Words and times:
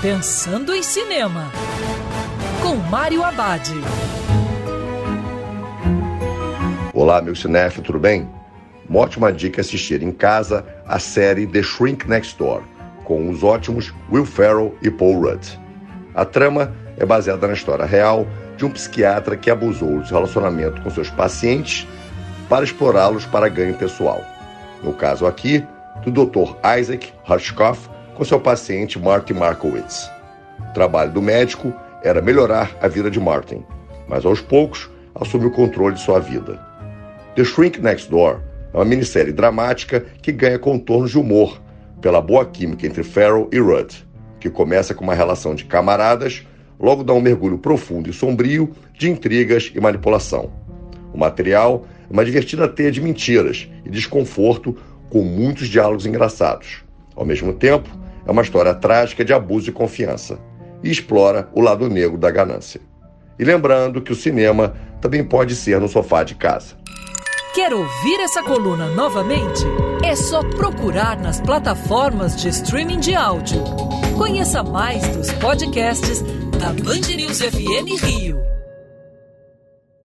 Pensando 0.00 0.72
em 0.72 0.80
Cinema, 0.80 1.50
com 2.62 2.76
Mário 2.76 3.24
Abad. 3.24 3.68
Olá, 6.94 7.20
meu 7.20 7.34
cinéfilo, 7.34 7.82
tudo 7.82 7.98
bem? 7.98 8.30
Uma 8.88 9.00
ótima 9.00 9.32
dica 9.32 9.60
é 9.60 9.62
assistir 9.62 10.00
em 10.04 10.12
casa 10.12 10.64
a 10.86 11.00
série 11.00 11.48
The 11.48 11.64
Shrink 11.64 12.08
Next 12.08 12.38
Door, 12.38 12.62
com 13.02 13.28
os 13.28 13.42
ótimos 13.42 13.92
Will 14.08 14.24
Ferrell 14.24 14.72
e 14.82 14.88
Paul 14.88 15.20
Rudd. 15.20 15.58
A 16.14 16.24
trama 16.24 16.72
é 16.96 17.04
baseada 17.04 17.48
na 17.48 17.54
história 17.54 17.84
real 17.84 18.24
de 18.56 18.64
um 18.64 18.70
psiquiatra 18.70 19.36
que 19.36 19.50
abusou 19.50 19.98
do 19.98 20.08
relacionamento 20.08 20.80
com 20.80 20.90
seus 20.90 21.10
pacientes 21.10 21.88
para 22.48 22.64
explorá-los 22.64 23.26
para 23.26 23.48
ganho 23.48 23.74
pessoal. 23.74 24.24
No 24.80 24.92
caso 24.92 25.26
aqui, 25.26 25.66
do 26.06 26.12
Dr. 26.12 26.54
Isaac 26.78 27.12
Hirschkopf 27.28 27.97
com 28.18 28.24
seu 28.24 28.40
paciente 28.40 28.98
Martin 28.98 29.34
Markowitz. 29.34 30.10
O 30.58 30.74
trabalho 30.74 31.12
do 31.12 31.22
médico 31.22 31.72
era 32.02 32.20
melhorar 32.20 32.76
a 32.82 32.88
vida 32.88 33.08
de 33.08 33.20
Martin, 33.20 33.64
mas 34.08 34.26
aos 34.26 34.40
poucos 34.40 34.90
assume 35.14 35.46
o 35.46 35.52
controle 35.52 35.94
de 35.94 36.00
sua 36.00 36.18
vida. 36.18 36.58
The 37.36 37.44
Shrink 37.44 37.80
Next 37.80 38.10
Door 38.10 38.40
é 38.74 38.76
uma 38.76 38.84
minissérie 38.84 39.32
dramática 39.32 40.04
que 40.20 40.32
ganha 40.32 40.58
contornos 40.58 41.12
de 41.12 41.18
humor 41.18 41.62
pela 42.00 42.20
boa 42.20 42.44
química 42.44 42.88
entre 42.88 43.04
Farrell 43.04 43.48
e 43.52 43.60
Rudd, 43.60 44.04
que 44.40 44.50
começa 44.50 44.94
com 44.94 45.04
uma 45.04 45.14
relação 45.14 45.54
de 45.54 45.64
camaradas, 45.64 46.44
logo 46.78 47.04
dá 47.04 47.12
um 47.12 47.20
mergulho 47.20 47.58
profundo 47.58 48.10
e 48.10 48.12
sombrio 48.12 48.72
de 48.94 49.08
intrigas 49.08 49.70
e 49.72 49.80
manipulação. 49.80 50.50
O 51.14 51.18
material 51.18 51.86
é 52.10 52.12
uma 52.12 52.24
divertida 52.24 52.66
teia 52.66 52.90
de 52.90 53.00
mentiras 53.00 53.68
e 53.84 53.88
desconforto 53.88 54.76
com 55.08 55.22
muitos 55.22 55.68
diálogos 55.68 56.04
engraçados. 56.04 56.82
Ao 57.14 57.24
mesmo 57.24 57.52
tempo, 57.52 57.88
é 58.28 58.30
uma 58.30 58.42
história 58.42 58.74
trágica 58.74 59.24
de 59.24 59.32
abuso 59.32 59.64
de 59.64 59.72
confiança 59.72 60.38
e 60.84 60.90
explora 60.90 61.48
o 61.54 61.62
lado 61.62 61.88
negro 61.88 62.18
da 62.18 62.30
ganância. 62.30 62.78
E 63.38 63.44
lembrando 63.44 64.02
que 64.02 64.12
o 64.12 64.16
cinema 64.16 64.74
também 65.00 65.24
pode 65.24 65.56
ser 65.56 65.80
no 65.80 65.88
sofá 65.88 66.22
de 66.22 66.34
casa. 66.34 66.76
Quer 67.54 67.72
ouvir 67.72 68.20
essa 68.20 68.42
coluna 68.42 68.86
novamente? 68.88 69.64
É 70.04 70.14
só 70.14 70.42
procurar 70.42 71.18
nas 71.18 71.40
plataformas 71.40 72.36
de 72.36 72.48
streaming 72.48 73.00
de 73.00 73.14
áudio. 73.14 73.64
Conheça 74.16 74.62
mais 74.62 75.08
dos 75.08 75.32
podcasts 75.32 76.22
da 76.60 76.68
Band 76.84 77.16
News 77.16 77.40
FM 77.40 78.04
Rio. 78.04 78.57